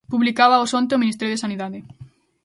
[0.13, 1.79] Publicábaos onte o Ministerio de Sanidade.